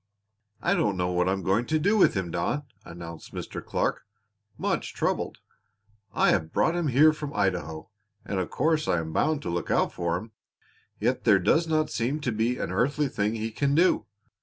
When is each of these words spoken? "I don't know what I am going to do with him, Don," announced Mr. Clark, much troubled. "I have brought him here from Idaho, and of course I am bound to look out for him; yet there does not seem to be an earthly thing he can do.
"I 0.63 0.73
don't 0.73 0.97
know 0.97 1.11
what 1.11 1.29
I 1.29 1.31
am 1.31 1.43
going 1.43 1.67
to 1.67 1.77
do 1.77 1.95
with 1.95 2.15
him, 2.15 2.31
Don," 2.31 2.63
announced 2.85 3.35
Mr. 3.35 3.63
Clark, 3.63 4.01
much 4.57 4.95
troubled. 4.95 5.37
"I 6.11 6.31
have 6.31 6.51
brought 6.51 6.75
him 6.75 6.87
here 6.87 7.13
from 7.13 7.35
Idaho, 7.35 7.91
and 8.25 8.39
of 8.39 8.49
course 8.49 8.87
I 8.87 8.97
am 8.97 9.13
bound 9.13 9.43
to 9.43 9.51
look 9.51 9.69
out 9.69 9.93
for 9.93 10.17
him; 10.17 10.31
yet 10.99 11.23
there 11.23 11.37
does 11.37 11.67
not 11.67 11.91
seem 11.91 12.19
to 12.21 12.31
be 12.31 12.57
an 12.57 12.71
earthly 12.71 13.09
thing 13.09 13.35
he 13.35 13.51
can 13.51 13.75
do. 13.75 14.07